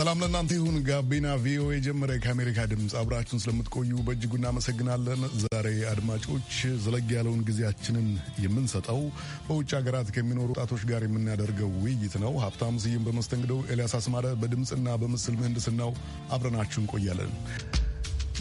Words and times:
ሰላም 0.00 0.20
ለእናንተ 0.22 0.52
ይሁን። 0.56 0.76
ጋቢና 0.86 1.26
ቪኦኤ 1.42 1.78
ጀመረ። 1.86 2.10
ከአሜሪካ 2.24 2.58
ድምፅ 2.70 2.92
አብራችሁን 3.00 3.42
ስለምትቆዩ 3.42 3.90
በእጅጉ 4.06 4.32
እናመሰግናለን። 4.38 5.20
ዛሬ 5.42 5.66
አድማጮች 5.90 6.52
ዘለግ 6.84 7.10
ያለውን 7.16 7.42
ጊዜያችንን 7.48 8.06
የምንሰጠው 8.44 9.00
በውጭ 9.48 9.70
ሀገራት 9.78 10.10
ከሚኖሩ 10.16 10.48
ወጣቶች 10.54 10.84
ጋር 10.90 11.04
የምናደርገው 11.06 11.70
ውይይት 11.82 12.16
ነው። 12.24 12.32
ሀብታሙ 12.44 12.80
ስዩም 12.84 13.06
በመስተንግደው፣ 13.08 13.60
ኤልያስ 13.70 13.94
አስማረ 14.00 14.32
በድምፅና 14.42 14.96
በምስል 15.02 15.36
ምህንድስናው 15.40 15.92
አብረናችሁ 16.36 16.80
እንቆያለን። 16.84 17.34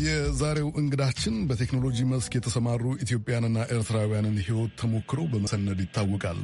የዛሬው 0.02 0.68
እንግዳችን 0.79 1.36
በቴክኖሎጂ 1.47 1.97
መስክ 2.09 2.34
የተሰማሩ 2.36 2.84
ኢትዮጵያንና 3.04 3.57
ኤርትራውያንን 3.73 4.36
ሕይወት 4.45 4.71
ተሞክሮ 4.81 5.20
በመሰነድ 5.31 5.79
ይታወቃል። 5.84 6.39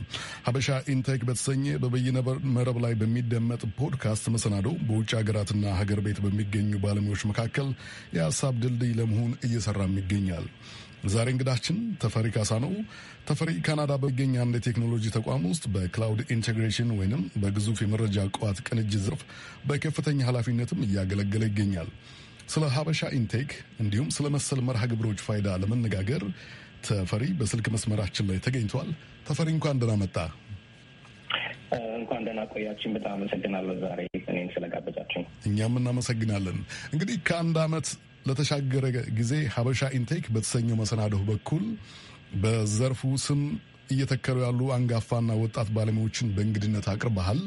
ሀበሻ 0.48 0.78
ኢንቴክ 0.94 1.22
በተሰኘ 1.28 1.76
በበይነ 1.84 2.18
መረብ 2.56 2.78
ላይ 2.86 2.94
በሚደመጥ 3.02 3.62
ፖድካስት 3.80 4.26
መሰናዶ 4.36 4.68
በውጭ 4.88 5.12
ሀገራትና 5.20 5.76
ሀገር 5.80 6.02
ቤት 6.08 6.20
በሚገኙ 6.26 6.72
ባለሙያዎች 6.84 7.24
መካከል 7.32 7.70
የሀሳብ 8.18 8.58
ድልድይ 8.64 8.92
ለመሆን 9.00 9.32
እየሰራም 9.48 9.96
ይገኛል። 10.02 10.48
ዛሬ 11.14 11.28
እንግዳችን 11.34 11.78
ተፈሪ 12.02 12.28
ካሳ 12.36 12.52
ነው። 12.64 12.72
ተፈሪ 13.28 13.50
ካናዳ 13.66 13.94
በሚገኝ 14.02 14.36
አንድ 14.44 14.56
የቴክኖሎጂ 14.60 15.06
ተቋም 15.16 15.44
ውስጥ 15.50 15.66
በ 15.74 15.87
cloud 15.87 16.22
integration 16.36 16.92
ወይንም 17.00 17.24
በግዙፍ 17.42 17.80
የመረጃ 17.84 18.28
ቋት 18.38 18.60
ቅንጅት 18.68 19.02
ዘርፍ 19.06 19.24
በከፍተኛ 19.68 20.20
ኃላፊነትም 20.30 20.86
እያገለገለ 20.88 21.44
ይገኛል። 21.50 21.90
ስለ 22.48 22.64
ሀበሻ 22.74 23.02
ኢንቴክ 23.18 23.52
እንዲሁም 23.84 24.10
ስለ 24.16 24.26
መሰል 24.36 24.60
መርሃ 24.68 24.84
ግብሮች 24.92 25.20
ፋይዳ 25.26 25.48
ለመነጋገር 25.62 26.24
ተፈሪ 26.88 27.24
በስልክ 27.40 27.68
መስመራችን 27.76 28.28
ላይ 28.30 28.40
ተገኝቷል። 28.46 28.90
ተፈሪ 29.28 29.48
እንኳን 29.56 29.80
ደህና 29.82 29.94
መጣ። 30.02 30.18
እንኳን 31.98 32.22
ደህና 32.26 32.42
ቆያችን። 32.54 32.92
በጣም 32.96 33.14
አመሰግናለሁ 33.18 33.76
ዛሬ 33.84 34.02
እኔም 34.32 34.50
ስለጋበዛችን። 34.56 35.24
እኛም 35.50 35.78
እናመሰግናለን። 35.80 36.58
እንግዲህ 36.94 37.16
ከአንድ 37.28 37.58
ዓመት 37.64 37.88
ለተሻገረ 38.26 38.86
ጊዜ 39.18 39.34
ሀበሻ 39.56 39.82
ኢንቴክ 39.98 40.26
በተሰኘው 40.36 40.78
መሰናዶህ 40.82 41.24
በኩል 41.30 41.66
በዘርፉ 42.44 43.02
ስም 43.26 43.42
እየተከሉ 43.92 44.38
ያሉ 44.46 44.62
አንጋፋና 44.76 45.32
ወጣት 45.42 45.68
ባለሙያዎችን 45.76 46.32
በእንግድነት 46.36 46.86
አቅርበሃል። 46.94 47.42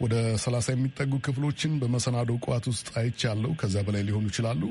ወደ 0.00 0.14
ሰላሳ 0.42 0.66
የሚጠጉ 0.72 1.12
ክፍሎችን 1.24 1.72
በመሰናዶ 1.80 2.30
ቋት 2.44 2.66
ውስጥ 2.70 2.88
አይቻለሁ። 3.00 3.50
ከዚያ 3.60 3.82
በላይ 3.86 4.02
ሊሆኑ 4.08 4.24
ይችላሉ። 4.30 4.62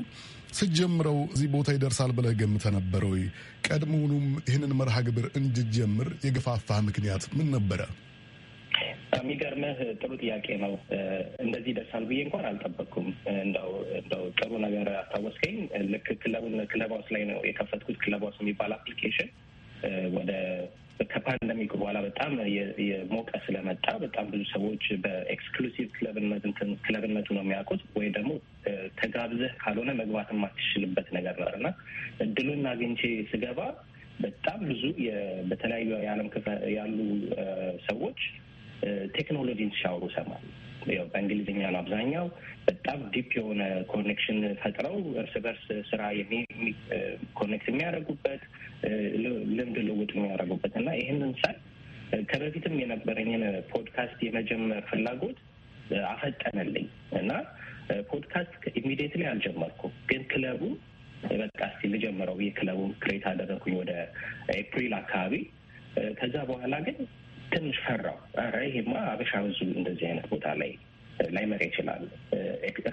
ስትጀምረው 0.52 1.18
እዚህ 1.34 1.48
ቦታ 1.52 1.68
ይደርሳል 1.74 2.12
ብለህ 2.16 2.32
ገምተህ 2.40 2.72
ነበር 2.76 3.02
ወይ? 3.10 3.22
ቀድሞውኑም 3.66 4.26
ይህንን 4.48 4.72
መርሃ 4.80 4.96
ግብር 5.08 5.26
እንድጀምር 5.40 6.08
የገፋፋህ 6.26 6.80
ምክንያት 6.88 7.24
ምን 7.36 7.48
ነበረ? 7.56 7.80
የሚገርምህ 9.20 9.78
ጥሩ 10.00 10.10
ጥያቄ 10.22 10.46
ነው። 10.62 10.72
እንደዚህ 11.40 11.70
ይደርሳል 11.72 12.04
ብዬ 12.10 12.20
እንኳን 12.26 12.44
አልጠበቅኩም። 12.50 13.08
እንደው 13.36 13.70
እንደው 14.00 14.22
ጥሩ 14.38 14.50
ነገር 14.64 14.88
አስታወስከኝ። 14.94 15.56
ልክ 15.92 16.08
ክለቡን 16.22 16.54
Clubhouse 16.72 17.08
ላይ 17.14 17.24
ነው 17.30 17.38
የከፈትኩት። 17.48 17.98
Clubhouse 18.04 18.38
የሚባል 18.42 18.72
application 18.78 19.30
ወደ 20.16 20.32
ከ 21.10 21.22
pandemic 21.22 21.72
በኋላ 21.80 21.98
በጣም 22.06 22.32
የሞቀ 22.88 23.30
ስለመጣ 23.46 23.86
በጣም 24.02 24.26
ብዙ 24.32 24.42
ሰዎች 24.52 24.84
በ 25.04 25.19
exclusive 25.19 25.86
ክለብነት 25.96 26.44
ክለብነቱ 26.84 27.28
ነው 27.36 27.42
የሚያውቁት 27.44 27.82
ወይ 27.98 28.08
ደግሞ 28.16 28.32
ተጋብዘህ 29.00 29.52
ካልሆነ 29.62 29.90
መግባት 30.00 30.28
የማትችልበት 30.34 31.08
ነገር 31.18 31.38
ነው 31.44 31.50
እና 31.58 31.70
እድሉን 32.26 32.64
አግኝቼ 32.72 33.02
ስገባ 33.32 33.60
በጣም 34.20 34.60
ብዙ 34.70 34.82
በተለያዩ 35.50 35.90
የዓለም 36.04 36.28
ክፍል 36.28 36.58
ያሉ 36.74 36.96
ሰዎች 37.88 38.20
ቴክኖሎጂን 39.16 39.70
ሲያወሩ 39.78 40.04
ሰማሁ። 40.16 40.44
በእንግሊዝኛ 41.12 41.62
ነው 41.66 41.80
አብዛኛው። 41.80 42.26
በጣም 42.66 42.98
deep 43.14 43.30
የሆነ 43.38 43.62
connection 43.90 44.38
ፈጥረው 44.60 44.94
እርስ 45.22 45.34
በርስ 45.44 45.64
ስራ 45.90 46.02
connect 47.40 47.66
የሚያደርጉበት 47.70 48.42
ልምድ 49.56 49.76
ልውውጥ 49.88 50.10
የሚያደርጉበት 50.16 50.74
እና 50.80 50.90
ይህንን 51.00 51.32
ሳይ 51.40 51.56
ከበፊትም 52.30 52.76
የነበረኝን 52.82 53.42
ፖድካስት 53.72 54.20
የመጀመር 54.26 54.80
ፍላጎት 54.88 55.38
አፈጠነልኝ 56.10 56.86
እና 57.20 57.30
podcast 58.10 58.52
immediately 58.80 59.22
አልጀመርኩም፣ 59.30 59.92
ግን 60.10 60.22
ክለቡ 60.32 60.62
በቃ 61.40 61.60
እስኪ 61.70 61.88
ልጀምረው 61.92 62.36
ብዬ 62.38 62.50
ክለቡን 62.58 62.92
create 63.02 63.24
አደረግኩኝ 63.30 63.74
ወደ 63.80 63.92
ኤፕሪል 64.56 64.92
አካባቢ። 65.00 65.34
ከዛ 66.18 66.34
በኋላ 66.50 66.74
ግን 66.86 66.96
ትንሽ 67.52 67.76
ፈራው። 67.84 68.16
ኧረ 68.38 68.56
ይሄማ 68.66 68.92
አበሻ 69.10 69.32
ብዙ 69.46 69.58
እንደዚህ 69.72 70.04
አይነት 70.08 70.26
ቦታ 70.32 70.46
ላይ 70.60 70.70
ላይመጣ 71.30 71.62
ይችላል። 71.66 72.02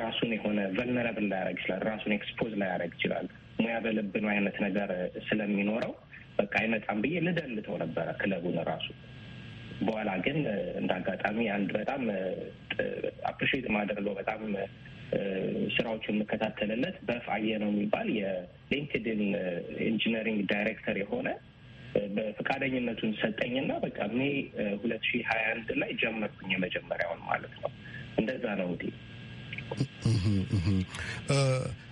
ራሱን 0.02 0.32
የሆነ 0.36 0.60
vulnerable 0.78 1.26
ላያደርግ 1.32 1.60
ይችላል። 1.60 1.82
ራሱን 1.90 2.14
expose 2.18 2.54
ላያደርግ 2.62 2.94
ይችላል። 2.98 3.28
ሙያ 3.60 3.76
በልብ 3.86 4.10
ነው 4.10 4.26
አይነት 4.34 4.58
ነገር 4.66 4.90
ስለሚኖረው 5.28 5.94
በቃ 6.40 6.54
አይመጣም 6.62 7.00
ብዬ 7.04 7.22
ል 7.28 7.38
delete 7.38 7.68
ው 7.68 7.78
ነበረ 7.84 8.08
ክለቡን 8.20 8.58
ራሱ። 8.70 8.88
በኋላ 9.82 10.12
ግን 10.26 10.38
እንደ 10.80 10.92
አጋጣሚ 10.98 11.40
አንድ 11.56 11.70
በጣም 11.78 12.04
appreciate 13.32 13.68
ማደርገው 13.76 14.14
በጣም 14.20 14.42
ስራዎቹን 15.76 16.16
የምከታተልለት 16.16 16.96
በፍ 17.08 17.26
አየ 17.36 17.60
ነው 17.62 17.70
የሚባል 17.72 18.08
የ 18.18 18.39
LinkedIn 18.39 19.22
engineering 19.88 20.40
director 20.52 20.98
የሆነ 21.02 21.28
በፈቃደኝነቱን 22.16 23.12
ሰጠኝና 23.20 23.72
በቃ 23.86 24.00
May 24.14 24.30
ሁለት 24.82 25.04
ሺህ 25.10 25.24
ሀያ 25.30 25.46
አንድ 25.54 25.70
ላይ 25.82 25.92
ጀመርኩኝ 26.02 26.50
የመጀመሪያውን 26.56 27.22
ማለት 27.30 27.54
ነው። 27.64 27.72
እንደዛ 28.20 28.46
ነው 28.60 28.68
እንግዲህ 28.72 28.96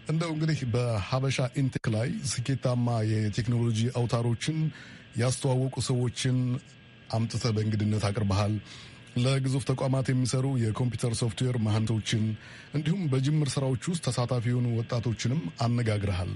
እንደው 0.10 0.32
እንግዲህ 0.34 0.60
በሀበሻ 0.74 1.38
in 1.62 1.70
Tech 1.70 1.86
ላይ 1.96 2.10
ስኬታማ 2.32 2.88
የቴክኖሎጂ 3.12 3.80
አውታሮችን 4.00 4.58
ያስተዋወቁ 5.18 5.76
ሰዎችን 5.88 6.38
አምጥተህ 7.10 7.54
በእንግድነት 7.56 8.04
አቅርበሃል። 8.10 8.54
ለግዙፍ 9.18 9.64
ተቋማት 9.70 10.08
የሚሰሩ 10.12 10.46
የኮምፒውተር 10.62 11.14
ሶፍትዌር 11.20 11.58
መሐንዲሶችን 11.66 12.24
እንዲሁም 12.76 13.04
በጅምር 13.12 13.50
ስራዎች 13.54 13.84
ውስጥ 13.92 14.04
ተሳታፊ 14.08 14.46
የሆኑ 14.52 14.68
ወጣቶችንም 14.80 15.42
አነጋግረሃል። 15.66 16.32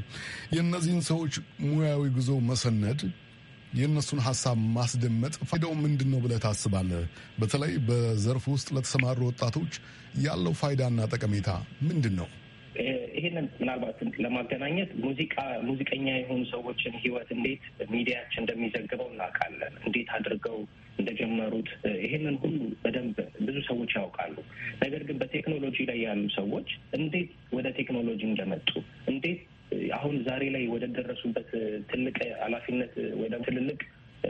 የእነዚህን 0.56 1.02
ሰዎች 1.09 1.34
ሙያዊ 1.66 2.03
ጉዞ 2.18 2.29
መሰነድ 2.50 3.02
የእነሱን 3.74 4.19
ሀሳብ 4.19 4.57
ማስደመጥ 4.75 5.34
ፋይዳው 5.50 5.74
ምንድን 5.78 6.09
ነው 6.12 6.19
ብለህ 6.19 6.40
ታስባለህ? 6.46 7.02
በተለይ 7.40 7.74
በዘርፍ 7.88 8.46
ውስጥ 8.50 8.68
ለተሰማሩ 8.75 9.19
ወጣቶች 9.30 9.74
ያለው 10.24 10.53
ፋይዳና 10.62 11.00
ጠቀሜታ 11.13 11.50
ምንድን 11.90 12.16
ነው? 12.19 12.29
ይህንን 13.19 13.46
ምናልባት 13.59 14.00
ለማገናኘት 14.24 14.91
ሙዚቃ 15.03 15.35
ሙዚቀኛ 15.68 16.08
የሆኑ 16.16 16.41
ሰዎችን 16.52 16.94
ህይወት 17.02 17.29
እንዴት 17.35 17.63
ሚዲያችን 17.91 18.41
እንደሚዘግበው 18.44 19.08
እናውቃለን። 19.12 19.74
እንዴት 19.85 20.09
አድርገው 20.18 20.58
እንደጀመሩት 21.00 21.69
ይህንን 22.03 22.35
ሁሉ 22.44 22.56
በደንብ 22.84 23.18
ብዙ 23.47 23.58
ሰዎች 23.68 23.91
ያውቃሉ። 24.00 24.35
ነገር 24.84 25.02
ግን 25.08 25.19
በቴክኖሎጂ 25.22 25.78
ላይ 25.90 26.00
ያሉ 26.02 26.24
ሰዎች 26.38 26.69
እንዴት 26.94 27.29
ወደ 27.53 27.68
ቴክኖሎጂ 27.79 28.22
እንደመጡ 28.29 28.69
እንዴት 29.08 29.41
አሁን 29.97 30.16
ዛሬ 30.28 30.44
ላይ 30.56 30.63
ወደ 30.73 30.85
ደረሱበት 30.95 31.50
ትልቅ 31.91 32.17
ኃላፊነት 32.44 32.94
ወደ 33.22 33.35
ትልልቅ 33.45 33.79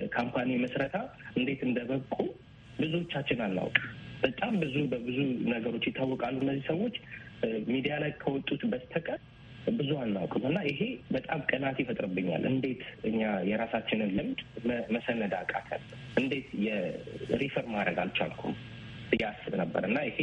company 0.09 0.50
መስረታ 0.63 0.95
እንዴት 1.37 1.61
እንደበቁ 1.67 2.15
ብዙዎቻችን 2.79 3.41
አናውቅ። 3.45 3.77
በጣም 4.21 4.53
ብዙ 4.61 4.75
በብዙ 4.91 5.17
ነገሮች 5.53 5.83
ይታወቃሉ 5.89 6.37
እነዚህ 6.45 6.63
ሰዎች 6.71 6.95
ሚዲያ 7.69 7.93
ላይ 8.03 8.11
ከወጡት 8.21 8.63
በስተቀር 8.71 9.19
ብዙ 9.77 9.91
አናውቅም 10.01 10.43
እና 10.49 10.59
ይሄ 10.67 10.81
በጣም 11.11 11.39
ቅናት 11.49 11.77
ይፈጥርብኛል። 11.81 12.43
እንዴት 12.51 12.81
እኛ 13.03 13.19
የራሳችንን 13.49 14.11
ልምድ 14.17 14.39
መሰነድ 14.93 15.33
አቃተን? 15.39 15.83
እንዴት 16.19 16.47
የሪፈር 16.66 17.66
ማድረግ 17.73 17.99
አልቻልኩም 18.03 18.55
አስብ 19.29 19.53
ነበር 19.61 19.84
እና 19.90 19.99
ይሄ 20.07 20.19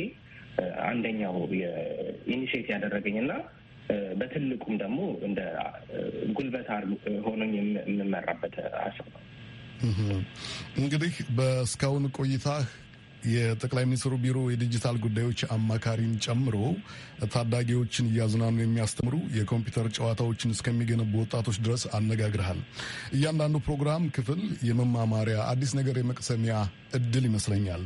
አንደኛው 0.86 1.36
የኢኒሽት 1.60 2.66
ያደረገኝ 2.74 3.16
እና 3.22 3.32
በትልቁም 4.20 4.74
ደግሞ 4.82 4.98
እንደ 5.26 5.40
ጉልበት 6.36 6.68
ሆኖኝ 7.26 7.52
የምመራበት 7.58 8.54
ሀሳብ 8.78 9.06
ነው። 9.14 9.22
እንግዲህ 10.78 11.14
በእስካሁን 11.38 12.04
ቆይታህ 12.18 12.66
የጠቅላይ 13.26 13.84
ሚኒስትሩ 13.88 14.14
ቢሮ 14.22 14.38
የዲጂታል 14.50 14.96
ጉዳዮች 15.04 15.40
አማካሪን 15.54 16.12
ጨምሮ 16.24 16.56
ታዳጊዎችን 17.32 18.10
እያዝናኑ 18.10 18.56
የሚያስተምሩ 18.60 19.16
የኮምፒውተር 19.36 19.86
ጨዋታዎችን 19.96 20.54
እስከሚገነቡ 20.54 21.12
ወጣቶች 21.22 21.58
ድረስ 21.64 21.84
አነጋግረሃል። 21.98 22.60
እያንዳንዱ 23.16 23.56
ፕሮግራም 23.66 24.04
ክፍል 24.16 24.40
የመማማሪያ 24.68 25.38
አዲስ 25.52 25.72
ነገር 25.80 25.98
የመቅሰሚያ 26.00 26.56
እድል 26.98 27.26
ይመስለኛል። 27.30 27.84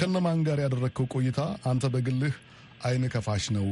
ከነማን 0.00 0.44
ጋር 0.48 0.60
ያደረግከው 0.64 1.08
ቆይታ 1.14 1.40
አንተ 1.64 1.86
በግልህ 1.94 2.34
አይን 2.82 3.06
ከፋሽ 3.14 3.46
ነው 3.56 3.66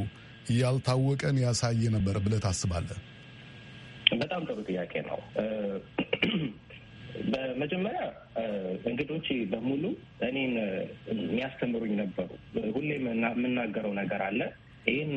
ያልታወቀን 0.57 1.37
ያሳየ 1.43 1.83
ነበር 1.95 2.17
ብለህ 2.25 2.41
ታስባለህ? 2.45 2.99
በጣም 4.19 4.43
ጥሩ 4.49 4.59
ጥያቄ 4.69 4.93
ነው። 5.09 5.19
በመጀመሪያ 7.29 8.03
እንግዶች 8.89 9.29
በሙሉ 9.53 9.85
እኔን 10.29 10.53
የሚያስተምሩኝ 11.23 11.93
ነበሩ። 12.01 12.29
ሁሌም 12.77 13.05
የምናገረው 13.09 13.93
ነገር 14.01 14.23
አለ። 14.29 14.41
ይህን 14.89 15.13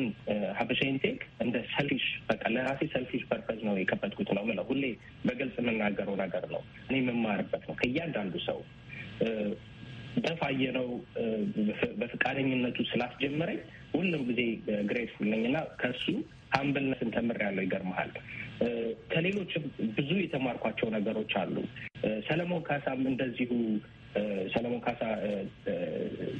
ሀበሻ 0.58 0.80
in 0.90 1.00
Tech 1.00 1.20
እንደ 1.44 1.56
selfish 1.74 2.06
በቃ 2.28 2.42
ለራሴ 2.54 2.88
selfish 2.94 3.22
purpose 3.30 3.60
ነው 3.68 3.74
የከፈትኩት 3.78 4.30
ነው 4.36 4.44
ምለው። 4.48 4.66
ሁሌ 4.70 4.84
በግልጽ 5.26 5.56
የምናገረው 5.62 6.16
ነገር 6.22 6.44
ነው። 6.54 6.62
እኔ 6.88 6.96
የምማርበት 7.02 7.62
ነው 7.68 7.76
ከእያንዳንዱ 7.80 8.34
ሰው 8.48 8.58
በፋየነው 10.18 10.88
በፈቃደኝነቱ 12.00 12.78
ስላስጀመረኝ 12.90 13.58
ሁሉም 13.94 14.22
ጊዜ 14.28 14.40
grateful 14.90 15.28
ነኝ 15.32 15.42
እና 15.50 15.58
ከሱ 15.80 16.04
humbleness 16.54 17.01
ን 17.01 17.10
ተምሬያለሁ። 17.16 17.64
ይገርመሃል 17.66 18.10
ከሌሎችም 19.12 19.64
ብዙ 19.96 20.10
የተማርኳቸው 20.20 20.88
ነገሮች 20.96 21.32
አሉ። 21.40 21.56
ሰለሞን 22.28 22.62
ካሳም 22.68 23.00
እንደዚሁ 23.12 23.50
ሰለሞን 24.54 24.80
ካሳ 24.86 25.02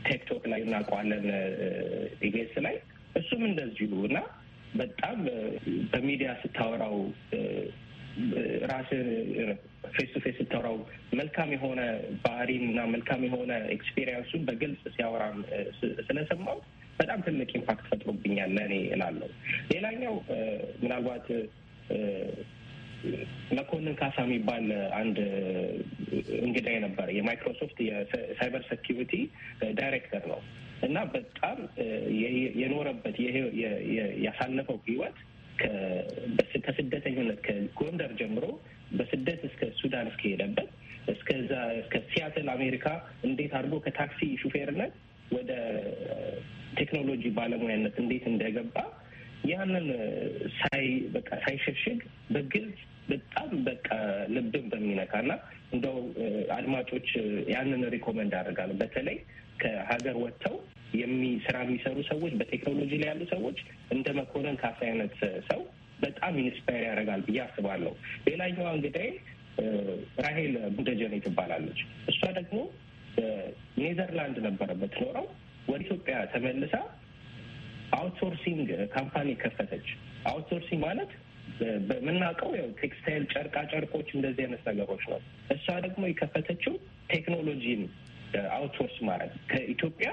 TechTalk 0.06 0.43
ላይ 0.53 0.61
እናውቀዋለን፣ 0.67 1.27
EBS 2.29 2.55
ላይ 2.67 2.77
እሱም 3.17 3.43
እንደዚሁ 3.49 3.93
እና 4.09 4.19
በጣም 4.75 5.19
በሚዲያ 5.93 6.31
ስታወራው 6.43 6.97
ራስን 8.70 9.09
face 9.94 10.11
to 10.15 10.21
face 10.25 10.37
ስታወራው 10.38 10.76
መልካም 11.12 11.50
የሆነ 11.55 11.81
ባህሪን 12.25 12.64
እና 12.69 12.81
መልካም 12.93 13.23
የሆነ 13.29 13.53
experience 13.77 14.24
ኡን 14.24 14.43
በግልጽ 14.49 14.82
ሲያወራም 14.97 15.38
ስለሰማው 16.09 16.59
በጣም 16.99 17.20
ትልቅ 17.26 17.50
impact 17.59 17.85
ፈጥሮብኛል 17.91 18.50
ለእኔ 18.56 18.75
እላለሁ። 18.94 19.29
ሌላኛው 19.73 20.14
ምናልባት 20.82 21.26
መኮንን 23.56 23.94
ካሳ 24.00 24.17
የሚባል 24.25 24.67
አንድ 24.99 25.17
እንግዳ 26.43 26.67
የነበረ 26.70 27.08
የ 27.17 27.28
Microsoft 27.28 27.79
የ 27.89 28.10
cyber 28.10 28.62
security 28.69 29.15
director 29.81 30.25
ነው 30.32 30.41
እና 30.82 30.99
በጣም 31.15 31.58
የኖረበት 32.61 33.17
ያሳለፈው 34.26 34.79
ህይወት 34.87 35.19
ከስደተኝነት 36.67 37.39
ከጎንደር 37.47 38.13
ጀምሮ 38.21 38.45
በስደት 38.99 39.41
እስከ 39.49 39.71
ሱዳን 39.81 40.09
እስከሄደበት 40.11 40.71
እስከዛ 41.13 41.51
እስከ 41.81 41.95
ሲያትል 42.11 42.49
አሜሪካ 42.55 42.87
እንዴት 43.29 43.53
አድርጎ 43.59 43.77
ከታክሲ 43.87 44.21
ሹፌርነት 44.43 44.93
ወደ 45.31 45.53
ቴክኖሎጂ 46.79 47.25
ባለሙያነት 47.39 47.97
እንዴት 48.03 48.25
እንደገባ 48.33 48.77
ያንን 49.51 49.87
ሳይ 50.59 50.85
በቃ 51.15 51.31
ሳይሸሽግ 51.45 52.01
በግልጽ 52.35 52.79
በጣም 53.09 53.51
በቃ 53.65 53.89
ልብን 54.35 54.67
በሚነካ 54.73 55.13
እና 55.25 55.33
እንደው 55.75 55.97
አድማጮች 56.59 57.09
ያንን 57.55 57.83
recommend 57.94 58.33
አደርጋለሁ። 58.41 58.77
በተለይ 58.83 59.17
ከሀገር 59.63 60.17
ወጥተው 60.25 60.57
ስራ 61.44 61.56
የሚሰሩ 61.62 61.99
ሰዎች 62.09 62.33
በቴክኖሎጂ 62.41 62.93
ላይ 63.00 63.09
ያሉ 63.11 63.23
ሰዎች 63.33 63.59
እንደ 63.94 64.09
መኮንን 64.19 64.56
ካሳ 64.62 64.79
አይነት 64.89 65.15
ሰው 65.50 65.61
በጣም 66.03 66.35
inspire 66.43 66.85
ያደርጋል 66.89 67.21
ብዬ 67.27 67.39
አስባለሁ። 67.44 67.93
ሌላኛዋ 68.29 68.69
እንግዲህ 68.77 69.06
ራሄል 70.25 70.55
ቡደጀኔ 70.77 71.15
ትባላለች። 71.27 71.81
እሷ 72.12 72.21
ደግሞ 72.39 72.59
ኔዘርላንድ 73.79 74.37
ነበረ 74.47 74.69
የምትኖረው 74.77 75.27
ወደ 75.69 75.81
ኢትዮጵያ 75.85 76.15
ተመልሳ 76.33 76.75
outsourcing 77.97 78.69
company 78.94 79.29
ከፈተች። 79.43 79.89
outsourcing 80.31 80.81
ማለት 80.87 81.11
በምናውቀው 81.89 82.50
ያው 82.59 82.69
ቴክስታይል፣ 82.81 83.25
ጨርቃ 83.33 83.56
ጨርቆች 83.73 84.09
እንደዚህ 84.17 84.43
አይነት 84.44 84.62
ነገሮች 84.71 85.03
ነው። 85.12 85.21
እሷ 85.55 85.67
ደግሞ 85.87 86.03
የከፈተችው 86.09 86.75
ቴክኖሎጂን 87.11 87.83
outsource 88.56 88.97
ማድረግ 89.09 89.33
ከኢትዮጵያ 89.50 90.11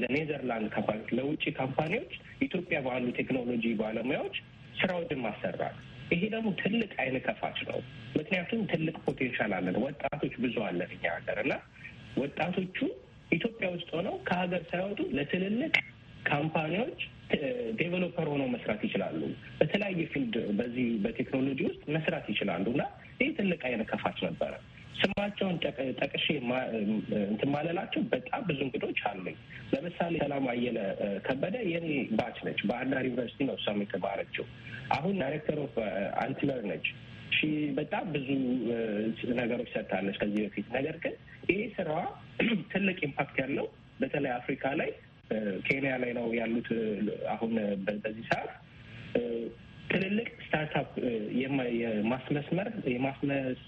ለኔዘርላንድ 0.00 0.68
company 0.74 1.00
ለውጭ 1.18 1.44
company 1.58 1.92
ዎች 1.92 2.12
ኢትዮጵያ 2.46 2.78
ባሉ 2.86 3.04
ቴክኖሎጂ 3.18 3.66
ባለሙያዎች 3.80 4.36
ስራዎችን 4.80 5.22
ማሰራት። 5.24 5.76
ይሄ 6.12 6.22
ደግሞ 6.34 6.48
ትልቅ 6.60 6.92
አይን 7.02 7.16
ከፋች 7.26 7.58
ነው። 7.68 7.78
ምክንያቱም 8.18 8.60
ትልቅ 8.72 8.96
potential 9.06 9.52
አለን፣ 9.56 9.76
ወጣቶች 9.84 10.34
ብዙ 10.44 10.56
አለን 10.66 10.90
እኛ 10.96 11.04
ሀገር 11.16 11.38
እና 11.44 11.54
ወጣቶቹ 12.16 12.78
ኢትዮጵያ 13.30 13.66
ውስጥ 13.74 13.88
ሆነው 13.96 14.14
ከሀገር 14.28 14.62
ሳይወጡ 14.70 15.00
ለትልልቅ 15.16 15.74
company 16.26 16.73
ዎች 16.73 17.00
developer 17.78 18.26
ሆነው 18.32 18.48
መስራት 18.52 18.80
ይችላሉ። 18.86 19.20
በተለያየ 19.58 20.02
field 20.12 20.34
በዚህ 20.58 20.86
በቴክኖሎጂ 21.04 21.60
ውስጥ 21.68 21.82
መስራት 21.96 22.26
ይችላሉ 22.32 22.66
እና 22.74 22.82
ይህ 23.20 23.30
ትልቅ 23.38 23.60
አይነ 23.68 23.82
ከፋች 23.90 24.18
ነበረ። 24.26 24.52
ስማቸውን 24.98 25.56
ጠቅሼ 26.00 26.26
እንትን 27.28 27.50
ማለላቸው 27.54 28.02
በጣም 28.12 28.42
ብዙ 28.48 28.60
እንግዶች 28.66 29.00
አሉኝ። 29.08 29.36
ለምሳሌ 29.72 30.14
ሰላም 30.22 30.46
አየለ 30.52 30.78
ከበደ 31.26 31.56
የኔ 31.72 31.88
batch 32.18 32.38
ነች። 32.46 32.60
ባህር 32.70 32.86
ዳር 32.92 33.04
ዩኒቨርሲቲ 33.08 33.46
ነው 33.48 33.56
እሷም 33.58 33.82
የተማረችው። 33.84 34.46
አሁን 34.96 35.14
director 35.22 35.58
of 35.64 35.74
Antler 36.24 36.60
ነች። 36.70 36.86
ሺ 37.32 37.48
በጣም 37.78 38.04
ብዙ 38.14 38.28
ነገሮች 39.40 39.70
ሰርታለች 39.74 40.16
ከዚህ 40.20 40.40
በፊት። 40.44 40.68
ነገር 40.76 40.96
ግን 41.04 41.14
ይህ 41.50 41.62
ስራዋ 41.76 42.00
ትልቅ 42.72 42.98
impact 43.08 43.36
ያለው 43.42 43.66
በተለይ 44.00 44.32
አፍሪካ 44.32 44.64
ላይ 44.80 44.90
ኬንያ 45.66 45.92
ላይ 46.02 46.10
ነው 46.18 46.26
ያሉት። 46.38 46.68
አሁን 47.34 47.52
በዚህ 48.00 48.24
ሰዓት 48.30 48.50
ትልልቅ 49.90 50.28
startup 50.46 50.88
የማስመስመር 51.40 52.68
የማስመስ 52.94 53.60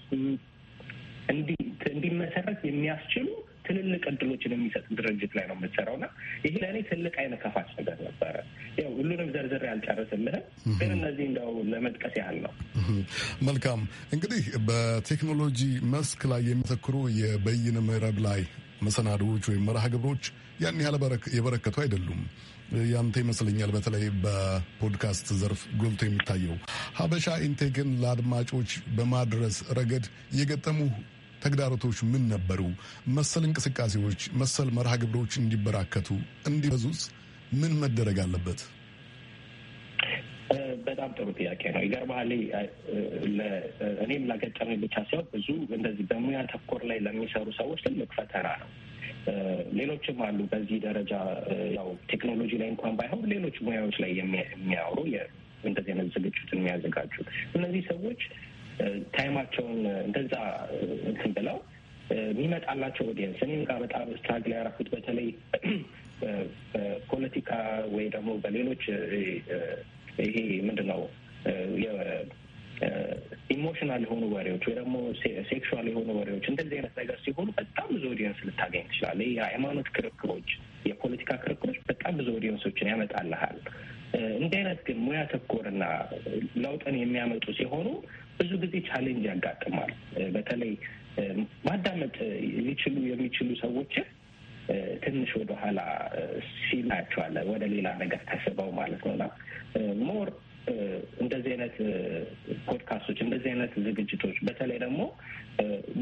እንዲመሰረት 1.31 2.61
የሚያስችሉ 2.69 3.27
ትልልቅ 3.67 4.03
እድሎችን 4.11 4.53
የሚሰጥ 4.55 4.85
ድርጅት 4.97 5.31
ላይ 5.37 5.45
ነው 5.49 5.55
የምትሰራው 5.57 5.95
እና 5.97 6.05
ይሄ 6.45 6.53
ለእኔ 6.63 6.77
ትልቅ 6.89 7.13
አይነ 7.21 7.33
ከፋች 7.43 7.69
ነገር 7.79 7.97
ነበረ። 8.07 8.35
ያው 8.79 8.89
ሁሉንም 8.99 9.29
ዘርዝሬ 9.35 9.63
አልጨርስልህም፣ 9.71 10.43
ግን 10.79 10.91
እነዚህ 10.97 11.25
እንደው 11.29 11.51
ለመጥቀስ 11.71 12.15
ያህል 12.21 12.37
ነው። 12.45 12.53
መልካም 13.49 13.81
እንግዲህ 14.13 14.45
በቴክኖሎጂ 14.69 15.61
መስክ 15.93 16.23
ላይ 16.33 16.43
የሚያተክሩ 16.49 16.95
የበይነ 17.19 17.79
መረብ 17.89 18.17
ላይ 18.27 18.41
መሰናዶዎች 18.85 19.45
ወይም 19.49 19.65
መርሃ 19.69 19.85
ግብሮች 19.93 20.25
ያን 20.59 20.81
ያህል 20.81 20.95
የበረከቱ 21.37 21.75
አይደሉም። 21.83 22.21
ያንተ 22.89 23.15
ይመስለኛል 23.21 23.71
በተለይ 23.75 24.03
በፖድካስት 24.23 25.27
ዘርፍ 25.39 25.61
ጎልቶ 25.79 26.01
የሚታየው 26.05 26.57
ሀበሻ 26.99 27.27
ኢንቴክን 27.47 27.89
ለአድማጮች 28.01 28.71
በማድረስ 28.97 29.57
ረገድ 29.77 30.05
የገጠሙ 30.39 30.77
ተግዳሮቶች 31.43 31.99
ምን 32.11 32.23
ነበሩ? 32.31 32.61
መሰል 33.17 33.43
እንቅስቃሴዎች፣ 33.47 34.21
መሰል 34.41 34.69
መርሃ 34.77 34.93
ግብሮች 35.03 35.33
እንዲበራከቱ 35.41 36.09
እንዲበዙስ 36.49 37.01
ምን 37.53 37.73
መደረግ 37.81 38.19
አለበት? 38.25 38.59
በጣም 40.89 41.09
ጥሩ 41.17 41.27
ጥያቄ 41.39 41.61
ነው። 41.75 41.81
ይገርምሃል፣ 41.85 42.31
እኔም 44.03 44.23
ላገጠመኝ 44.29 44.77
ብቻ 44.83 44.95
ሲሆን 45.09 45.25
ብዙ 45.33 45.47
እንደዚህ 45.77 46.05
በሙያ 46.11 46.39
ተኮር 46.51 46.83
ላይ 46.89 46.99
ለሚሰሩ 47.05 47.47
ሰዎች 47.59 47.81
ትልቅ 47.85 48.09
ፈተና 48.17 48.47
ነው። 48.61 48.69
ሌሎችም 49.73 50.19
አሉ 50.27 50.39
በዚህ 50.51 50.77
ደረጃ 50.85 51.13
ያው 51.77 51.89
ቴክኖሎጂ 52.11 52.51
ላይ 52.61 52.69
እንኳን 52.73 52.93
ባይሆን 52.99 53.23
ሌሎች 53.33 53.57
ሙያዎች 53.65 53.95
ላይ 54.03 54.11
የሚያወሩ 54.19 54.97
እንደዚህ 55.63 55.91
አይነት 55.93 56.09
ዝግጅቱን 56.15 56.59
የሚያዘጋጁ 56.59 57.13
እነዚህ 57.57 57.81
ሰዎች 57.91 58.21
time 59.15 59.34
ኣቸውን 59.34 59.77
እንደዛ 60.05 60.33
እንትን 61.09 61.31
ብለው 61.37 61.57
የሚመጣላቸው 62.29 63.07
audience 63.11 63.39
እኔም 63.45 63.63
ጋር 63.69 63.77
በጣም 63.83 64.07
struggle 64.15 64.53
ያረኩት 64.55 64.87
በተለይ 64.93 65.27
በፖለቲካ 66.63 67.49
ወይ 67.95 68.05
ደግሞ 68.15 68.29
በሌሎች 68.43 68.83
ይሄ 70.21 70.37
ምንድን 70.67 70.87
ነው 70.91 71.01
emotional 73.53 74.01
የሆኑ 74.05 74.23
ወሬዎች 74.33 74.63
ወይ 74.67 74.75
ደግሞ 74.79 74.95
sexual 75.49 75.87
የሆኑ 75.89 76.09
ወሬዎች 76.19 76.45
እንደዚህ 76.51 76.75
አይነት 76.77 76.93
ነገር 77.01 77.17
ሲሆኑ 77.23 77.47
በጣም 77.59 77.87
ብዙ 77.93 78.03
audience 78.11 78.39
ልታገኝ 78.47 78.83
ትችላለህ። 78.89 79.27
የሃይማኖት 79.31 79.87
ክርክሮች፣ 79.95 80.49
የፖለቲካ 80.89 81.31
ክርክሮች 81.43 81.77
በጣም 81.89 82.13
ብዙ 82.19 82.27
audience 82.37 82.68
ኦችን 82.68 82.91
ያመጣልሃል። 82.91 83.57
እንዲህ 84.37 84.57
አይነት 84.59 84.79
ግን 84.87 84.99
ሙያ 85.05 85.21
ተኮርና 85.33 85.83
ለውጥን 86.63 86.95
የሚያመጡ 86.99 87.45
ሲሆኑ 87.59 87.87
ብዙ 88.39 88.51
ጊዜ 88.63 88.75
challenge 88.89 89.23
ያጋጥማል። 89.29 89.91
በተለይ 90.35 90.73
ማዳመጥ 91.67 92.15
ሊችሉ 92.65 92.95
የሚችሉ 93.09 93.49
ሰዎችን 93.61 94.05
ትንሽ 95.03 95.31
ወደኋላ 95.39 95.79
ሲላቸዋለ 96.59 97.37
ወደ 97.49 97.63
ሌላ 97.73 97.87
ነገር 98.01 98.21
ተስበው 98.29 98.69
ማለት 98.79 99.01
ነው 99.07 99.13
እና 99.15 99.25
more 100.09 100.29
እንደዚህ 101.23 101.51
አይነት 101.53 101.75
ፖድካስቶች 102.67 103.19
እንደዚህ 103.25 103.49
አይነት 103.53 103.73
ዝግጅቶች 103.85 104.37
በተለይ 104.47 104.77
ደግሞ 104.83 105.01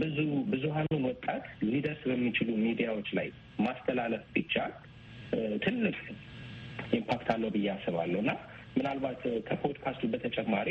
ብዙ 0.02 0.18
ብዙሀኑን 0.52 1.04
ወጣት 1.10 1.46
ሊደርስ 1.70 2.02
በሚችሉ 2.10 2.50
ሚዲያዎች 2.66 3.10
ላይ 3.20 3.28
ማስተላለፍ 3.66 4.26
ቢቻል 4.36 4.74
ትልቅ 5.64 5.96
impact 7.00 7.30
አለው 7.34 7.50
ብዬ 7.56 7.68
አስባለሁ 7.74 8.20
እና 8.24 8.34
ምናልባት 8.78 9.20
ከፖድካስቱ 9.48 10.04
በተጨማሪ 10.14 10.70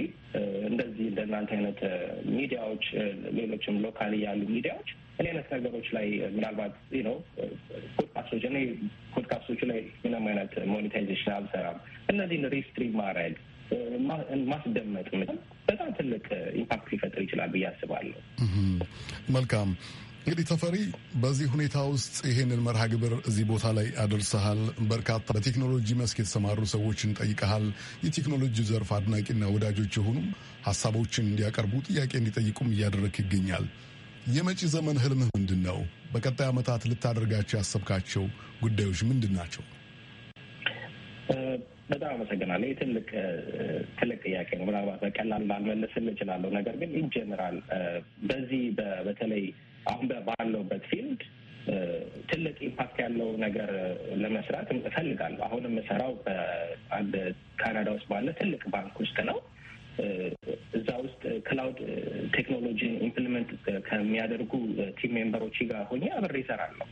እንደዚህ 0.70 1.06
እንደናንተ 1.10 1.50
አይነት 1.56 1.80
ሚዲያዎች፣ 2.36 2.84
ሌሎችም 3.38 3.80
local 3.84 4.14
ያሉ 4.24 4.42
ሚዲያዎች 4.54 4.88
እኔ 5.18 5.26
አይነት 5.28 5.48
ነገሮች 5.56 5.86
ላይ 5.96 6.06
ምናልባት 6.34 6.74
ነው 7.06 7.16
ፖድካስቶች 7.96 8.42
እኔ 8.50 8.56
ፖድካስቶቹ 9.14 9.60
ላይ 9.70 9.80
ምንም 10.04 10.24
አይነት 10.30 10.54
monetization 10.72 11.34
አልሰራም። 11.36 11.78
እነዚህን 12.08 12.50
restream 12.54 12.96
ማድረግ 13.00 13.36
ማስደመጥ 14.50 15.08
በጣም 15.68 15.88
ትልቅ 15.96 16.26
impact 16.54 16.88
ሊፈጥር 16.92 17.22
ይችላል 17.24 17.48
ብዬ 17.54 17.64
አስባለሁ። 17.70 18.18
መልካም 19.30 19.70
እንግዲህ 20.26 20.46
ተፈሪ፣ 20.48 20.76
በዚህ 21.22 21.46
ሁኔታ 21.52 21.76
ውስጥ 21.90 22.14
ይሄንን 22.28 22.60
መርሃ 22.64 22.82
ግብር 22.92 23.12
እዚህ 23.28 23.44
ቦታ 23.50 23.66
ላይ 23.76 23.88
አድርሰሃል። 24.04 24.60
በርካታ 24.90 25.26
በቴክኖሎጂ 25.36 25.88
መስክ 26.00 26.16
የተሰማሩ 26.20 26.60
ሰዎችን 26.72 27.10
ጠይቀሃል። 27.18 27.66
የቴክኖሎጂ 28.04 28.56
ዘርፍ 28.70 28.90
አድናቂና 28.96 29.50
ወዳጆች 29.54 29.92
የሆኑም 29.98 30.26
ሀሳቦችን 30.66 31.28
እንዲያቀርቡ 31.28 31.74
ጥያቄ 31.88 32.12
እንዲጠይቁም 32.20 32.72
እያደረግህ 32.74 33.14
ይገኛል። 33.22 33.66
የመጪ 34.34 34.60
ዘመን 34.72 34.98
ህልምህ 35.02 35.30
ምንድን 35.36 35.60
ነው? 35.68 35.78
በቀጣይ 36.14 36.48
ዓመታት 36.48 36.82
ልታደርጋቸው 36.90 37.58
ያሰብካቸው 37.60 38.24
ጉዳዮች 38.62 39.02
ምንድን 39.10 39.34
ናቸው? 39.38 39.64
በጣም 41.90 42.10
አመሰግናለሁ። 42.14 42.66
ይህ 42.68 42.76
ትልቅ 42.80 43.08
ትልቅ 43.98 44.18
ጥያቄ 44.24 44.48
ነው። 44.58 44.66
ምናልባት 44.68 44.98
በቀላል 45.04 45.44
ላልመልስል 45.50 46.06
እችላለሁ። 46.12 46.50
ነገር 46.56 46.74
ግን 46.80 46.90
in 47.00 47.13
general 47.13 47.56
በዚህ 48.28 48.62
በተለይ 49.06 49.44
አሁን 49.86 50.06
ባለሁበት 50.28 50.84
field 50.90 51.20
ትልቅ 52.30 52.56
impact 52.66 52.96
ያለው 53.02 53.28
ነገር 53.44 53.70
ለመስራት 54.22 54.68
እፈልጋለሁ። 54.80 55.42
አሁን 55.46 55.62
የምሰራው 55.68 56.12
በአንድ 56.24 57.14
ካናዳ 57.60 57.88
ውስጥ 57.96 58.06
ባለ 58.12 58.28
ትልቅ 58.40 58.62
ባንክ 58.74 58.96
ውስጥ 59.02 59.18
ነው። 59.30 59.38
እዛ 60.78 60.88
ውስጥ 61.04 61.22
cloud 61.46 61.78
ቴክኖሎጂን 62.36 62.94
implement 63.06 63.50
ከሚያደርጉ 63.88 64.52
team 64.98 65.14
member 65.16 65.42
ኦች 65.42 65.58
ጋር 65.70 65.82
ሆኜ 65.90 66.04
አብሬ 66.18 66.36
እሰራለሁ። 66.44 66.86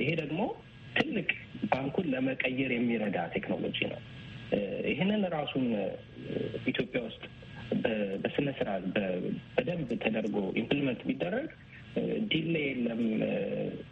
ይሄ 0.00 0.08
ደግሞ 0.22 0.40
ትልቅ 0.98 1.28
ባንኩን 1.72 2.06
ለመቀየር 2.12 2.70
የሚረዳ 2.74 3.18
ቴክኖሎጂ 3.34 3.78
ነው። 3.92 4.00
ይህንን 4.90 5.22
ራሱን 5.34 5.66
ኢትዮጵያ 6.70 7.00
ውስጥ 7.08 7.22
በስነ 8.22 8.48
ስርዓት 8.58 8.84
በደንብ 9.54 9.88
ተደርጎ 10.04 10.36
implement 10.60 11.00
ቢደረግ 11.08 11.48
ዲሌ 12.30 12.54
የለም። 12.66 13.02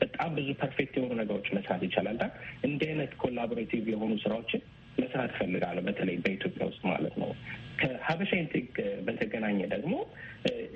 በጣም 0.00 0.30
ብዙ 0.36 0.48
perfect 0.60 0.94
የሆኑ 0.98 1.12
ነገሮች 1.20 1.48
መስራት 1.56 1.82
ይቻላል። 1.86 2.20
እንዲህ 2.66 2.88
አይነት 2.90 3.12
collaborative 3.22 3.84
የሆኑ 3.92 4.12
ስራዎችን 4.24 4.62
መስራት 4.98 5.30
እፈልጋለሁ፣ 5.34 5.82
በተለይ 5.86 6.16
በኢትዮጵያ 6.24 6.64
ውስጥ 6.68 6.82
ማለት 6.90 7.14
ነው። 7.22 7.30
ከሀበሻ 7.78 8.30
ኢንቴክ 8.40 8.68
በተገናኘ 9.06 9.60
ደግሞ 9.72 9.94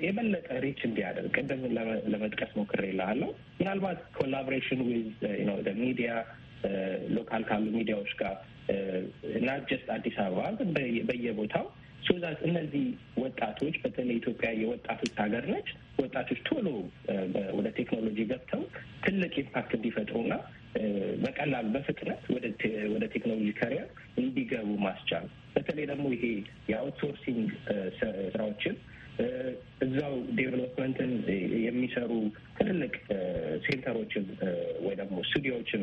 የበለጠ 0.03 0.47
reach 0.63 0.79
እንዲያደርግ 0.87 1.31
ቅድም 1.37 1.61
ለመጥቀስ 2.13 2.51
ሞክሬልሃለሁ። 2.59 3.29
ምናልባት 3.59 3.99
collaboration 4.17 4.81
with 4.87 5.07
media 5.81 6.11
local 7.15 7.43
ካሉ 7.49 7.65
ሚዲያዎች 7.77 8.11
ጋር 8.21 8.35
not 9.45 9.63
just 9.69 9.87
አዲስ 9.95 10.17
አበባ 10.23 10.41
በየቦታው 11.09 11.65
so 12.03 12.15
that 12.15 12.39
እነዚህ 12.47 12.85
ወጣቶች 13.23 13.75
በተለይ 13.83 14.15
ኢትዮጵያ 14.15 14.49
የወጣቶች 14.59 15.13
ሀገር 15.21 15.45
ነች። 15.51 15.67
ወጣቶች 15.99 16.39
ቶሎ 16.47 16.67
ወደ 17.57 17.67
ቴክኖሎጂ 17.79 18.19
ገብተው 18.29 18.61
ትልቅ 19.05 19.33
impact 19.43 19.71
እንዲፈጥሩና 19.77 20.33
በቀላሉ 21.23 21.65
በፍጥነት 21.75 22.21
ወደ 22.93 23.05
ቴክኖሎጂ 23.13 23.49
career 23.59 23.81
እንዲገቡ 24.21 24.69
ማስቻል 24.85 25.25
በተለይ 25.55 25.85
ደግሞ 25.91 26.05
ይሄ 26.15 26.25
የ 26.71 26.83
outsourcing 26.83 27.49
ስራዎችን 27.99 28.75
እዛው 29.85 30.13
development 30.37 31.00
ን 31.00 31.11
የሚሰሩ 31.65 32.11
ትልልቅ 32.57 32.93
center 33.65 33.95
ኦችን 33.95 34.25
ወይ 34.85 34.95
ደግሞ 35.01 35.17
ስቱዲዮዎችን 35.29 35.81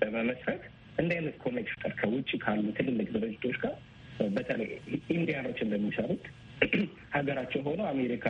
በመመስረት 0.00 0.64
እንደ 0.98 1.10
አይነት 1.16 1.36
connection 1.44 1.94
ከውጭ 2.00 2.30
ካሉ 2.44 2.64
ትልልቅ 2.78 3.06
ድርጅቶች 3.16 3.56
ጋር 3.64 3.76
በተለይ 4.34 4.70
ኢንዲያኖች 5.16 5.58
እንደሚሰሩት 5.64 6.24
ሀገራቸው 7.14 7.60
ሆኖ 7.66 7.80
አሜሪካ 7.90 8.26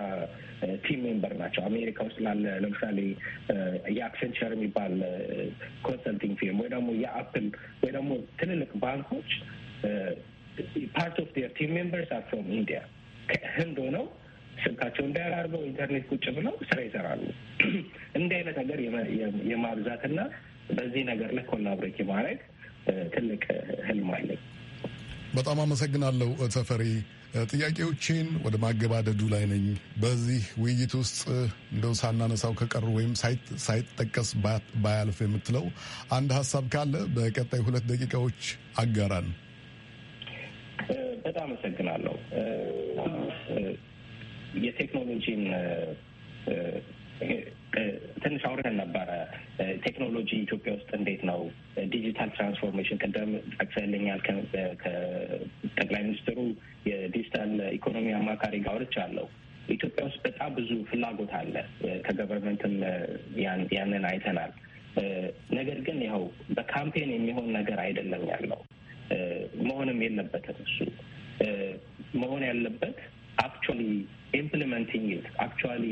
team 0.84 1.00
member 1.04 1.32
ናቸው። 1.40 1.62
አሜሪካ 1.68 1.98
ውስጥ 2.08 2.18
ላለ 2.26 2.44
ለምሳሌ 2.64 2.98
የአክሰንቸር 3.96 4.52
የሚባል 4.56 4.94
consulting 5.86 6.34
firm 6.40 6.58
ወይ 6.62 6.70
ደግሞ 6.74 6.88
የአፕል 7.02 7.46
ወይ 7.82 7.92
ደግሞ 7.96 8.10
ትልልቅ 8.40 8.70
ባንኮች 8.82 9.30
part 10.94 11.16
of 11.22 11.30
their 11.36 11.50
team 11.58 11.72
members 11.76 12.12
are 12.16 12.22
from 12.28 12.48
India 12.56 12.80
ከህንድ 13.32 13.76
ሆነው 13.84 14.04
ስልካቸው 14.62 15.04
እንዳያላርገው 15.06 15.60
ኢንተርኔት 15.68 16.04
ቁጭ 16.12 16.24
ብለው 16.36 16.54
ስራ 16.68 16.78
ይሰራሉ። 16.86 17.22
እንዲህ 18.18 18.36
አይነት 18.38 18.56
ነገር 18.62 18.78
የማብዛትና 19.50 20.20
በዚህ 20.76 21.02
ነገር 21.10 21.30
ላይ 21.36 21.44
collaborate 21.50 21.98
የማድረግ 22.02 22.40
ትልቅ 23.14 23.42
ህልም 23.88 24.10
አለኝ። 24.16 24.40
በጣም 25.34 25.58
አመሰግናለሁ 25.60 26.28
ተፈሪ። 26.54 26.82
ጥያቄዎቼን 27.50 28.28
ወደ 28.44 28.56
ማገባደዱ 28.62 29.20
ላይ 29.32 29.42
ነኝ። 29.50 29.64
በዚህ 30.02 30.44
ውይይት 30.60 30.92
ውስጥ 30.98 31.18
እንደው 31.72 31.92
ሳናነሳው 32.00 32.52
ከቀሩ 32.60 32.86
ወይም 32.96 33.12
ሳይጠቀስ 33.64 34.30
ባያልፍ 34.82 35.18
የምትለው 35.24 35.66
አንድ 36.10 36.30
ሀሳብ 36.38 36.64
ካለ 36.74 36.94
በቀጣይ 37.16 37.62
ሁለት 37.66 37.84
ደቂቃዎች 37.90 38.40
አጋራን። 38.78 39.28
በጣም 41.24 41.44
አመሰግናለሁ። 41.46 42.14
የቴክኖሎጂን 44.58 45.42
ትንሽ 48.22 48.42
አውርተን 48.48 48.76
ነበረ። 48.80 49.08
ቴክኖሎጂ 49.84 50.30
ኢትዮጵያ 50.44 50.72
ውስጥ 50.76 50.90
እንዴት 50.98 51.22
ነው 51.30 51.40
ዲጂታል 51.92 52.30
ትራንስፎርሜሽን 52.36 53.00
ቅደም 53.04 53.30
ጠቅሰልኛል። 53.56 54.20
ከጠቅላይ 54.82 56.02
ሚኒስትሩ 56.06 56.38
የዲጂታል 56.90 57.52
ኢኮኖሚ 57.78 58.08
አማካሪ 58.18 58.54
ጋር 58.64 58.72
አውርቻለሁ። 58.74 59.26
ኢትዮጵያ 59.68 60.02
ውስጥ 60.08 60.20
በጣም 60.26 60.50
ብዙ 60.54 60.70
ፍላጎት 60.90 61.32
አለ። 61.38 61.54
ከ 62.06 62.16
government 62.16 62.65
ም 62.65 62.74
ያንን 63.74 64.04
አይተናል። 64.10 64.52
ነገር 65.58 65.78
ግን 65.86 65.98
ያው 66.06 66.22
በ 66.56 66.67
campaign 66.67 67.10
የሚሆን 67.14 67.48
ነገር 67.58 67.78
አይደለም 67.84 68.22
ያለው 68.32 68.60
መሆንም 69.66 69.98
የለበትም 70.04 70.56
እሱ 70.64 70.78
መሆን 72.14 72.42
ያለበት 72.48 72.96
actually 73.44 73.82
implementing 74.40 75.10
actually 75.38 75.84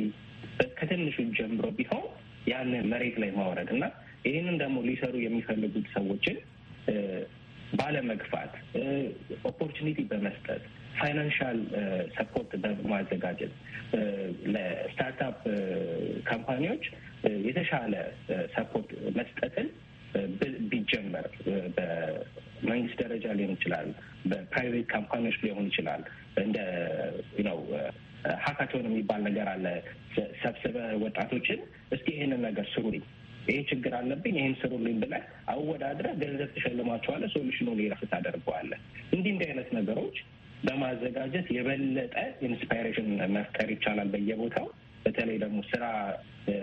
ከትንሹ 0.78 1.16
ጀምሮ 1.38 1.66
ቢሆን 1.78 2.04
ያንን 2.50 2.84
መሬት 2.92 3.16
ላይ 3.22 3.30
ማውረድ 3.38 3.70
እና 3.76 3.84
ይህንን 4.26 4.56
ደግሞ 4.62 4.76
ሊሰሩ 4.88 5.14
የሚፈልጉት 5.24 5.86
ሰዎችን 5.96 6.36
ባለመግፋት 7.78 8.52
opportunity 9.50 9.98
በመስጠት 10.10 10.62
financial 10.98 11.58
support 12.18 12.50
በማዘጋጀት 12.62 13.52
ለ 14.54 14.74
startup 14.74 15.40
company 16.30 16.65
ዎች 16.65 16.84
የተሻለ 17.46 17.94
support 18.56 18.88
መስጠትን 19.18 19.68
ቢጀመር 20.70 21.26
በመንግስት 21.76 22.98
ደረጃ 23.02 23.26
ሊሆን 23.38 23.54
ይችላል፣ 23.56 23.88
በ 24.30 24.43
private 24.43 24.86
company 24.92 25.20
ዎች 25.20 25.36
ሊሆን 25.44 25.66
ይችላል። 25.70 26.02
እንደ 26.44 26.56
ነው 27.46 27.58
hackathon 28.44 28.86
የሚባል 28.88 29.20
ነገር 29.28 29.48
አለ። 29.52 29.66
ሰብስበህ 30.42 30.76
ወጣቶችን 31.02 31.60
እስኪ 31.92 32.06
ይህንን 32.14 32.40
ነገር 32.46 32.66
ስሩልኝ፣ 32.72 33.04
ይሄ 33.48 33.58
ችግር 33.70 33.92
አለብኝ፣ 33.98 34.36
ይህን 34.40 34.54
ስሩልኝ 34.60 34.96
ብለህ 35.02 35.24
አወዳድረህ 35.52 36.14
ገንዘብ 36.22 36.48
ትሸልማቸዋለህ። 36.56 37.30
solution 37.36 37.62
ኑ 37.62 37.68
ሌላ 37.80 37.94
ታደርገዋለህ። 38.12 38.80
እንዲህ 39.14 39.30
እንዲህ 39.34 39.46
አይነት 39.48 39.68
ነገሮች 39.78 40.16
በማዘጋጀት 40.66 41.46
የበለጠ 41.56 42.14
inspiration 42.46 43.08
መፍጠር 43.36 43.68
ይቻላል 43.74 44.08
በየቦታው 44.14 44.66
በተለይ 45.04 45.36
ደግሞ 45.42 45.58
ስራ 45.70 45.84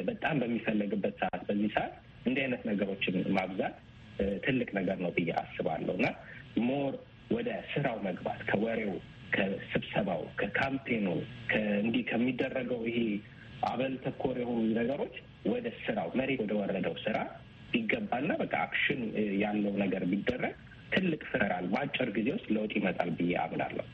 በጣም 0.10 0.36
በሚፈለግበት 0.42 1.16
ሰዓት 1.22 1.42
በዚህ 1.48 1.70
ሰዓት 1.76 1.94
እንዲህ 2.26 2.42
አይነት 2.44 2.62
ነገሮችን 2.70 3.16
ማብዛት 3.38 3.76
ትልቅ 4.46 4.70
ነገር 4.78 4.98
ነው 5.04 5.12
ብዬ 5.16 5.30
አስባለሁ 5.42 5.94
እና 6.00 6.08
more 6.68 6.94
ወደ 7.32 7.50
ስራው 7.72 7.98
መግባት 8.08 8.42
ከወሬው፣ 8.50 8.94
ከስብሰባው፣ 9.36 10.22
ከ 10.40 10.51
campaign 10.51 10.97
ኑ 10.97 11.08
እንዲህ 11.82 12.04
ከሚደረገው 12.10 12.82
ይሄ 12.90 13.00
አበል 13.70 13.94
ተኮር 14.04 14.38
የሆኑ 14.42 14.62
ነገሮች 14.80 15.16
ወደ 15.52 15.68
ስራው 15.84 16.10
መሬት 16.20 16.40
ወደ 16.44 16.54
ወረደው 16.60 16.96
ስራ 17.06 17.18
ቢገባና 17.72 18.32
በቃ 18.42 18.54
action 18.66 19.02
ያለው 19.42 19.74
ነገር 19.84 20.04
ቢደረግ 20.12 20.56
ትልቅ 20.94 21.22
ፍራል 21.32 21.66
በአጭር 21.72 22.10
ጊዜ 22.18 22.28
ውስጥ 22.36 22.48
ለውጥ 22.56 22.72
ይመጣል 22.80 23.10
ብዬ 23.18 23.34
አምናለሁ። 23.44 23.86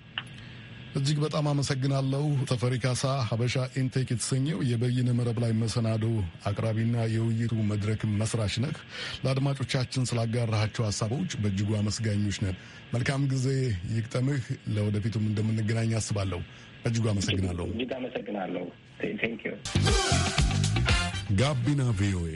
እጅግ 0.96 1.18
በጣም 1.24 1.46
አመሰግናለሁ። 1.50 2.22
ተፈሪ 2.50 2.74
ካሳ 2.84 3.02
ሀበሻ 3.28 3.56
ኢንቴክ 3.82 4.08
የተሰኘው 4.12 4.60
የበይነ 4.70 5.10
መረብ 5.20 5.38
ላይ 5.44 5.52
መሰናዶ 5.60 6.06
አቅራቢና 6.50 7.06
የውይይቱ 7.14 7.54
መድረክ 7.70 8.02
መስራች 8.20 8.56
ነህ። 8.64 8.76
ለአድማጮቻችን 9.24 10.08
ስላጋራሃቸው 10.10 10.86
ሀሳቦች 10.90 11.38
በእጅጉ 11.42 11.70
አመስጋኞች 11.80 12.40
ነን። 12.44 12.58
መልካም 12.94 13.24
ጊዜ 13.34 13.48
ይግጠምህ። 13.94 14.46
ለወደፊቱም 14.76 15.28
እንደምንገናኝ 15.30 15.94
አስባለሁ። 16.00 16.42
በእጅጉ 16.84 17.06
አመሰግናለሁ። 17.14 17.68
ጋቢና 21.40 21.82
ቪኦኤ 21.98 22.32